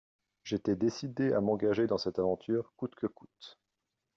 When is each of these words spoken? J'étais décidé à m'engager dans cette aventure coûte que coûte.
J'étais 0.43 0.75
décidé 0.75 1.31
à 1.31 1.41
m'engager 1.41 1.85
dans 1.85 1.99
cette 1.99 2.17
aventure 2.17 2.73
coûte 2.75 2.95
que 2.95 3.05
coûte. 3.05 3.59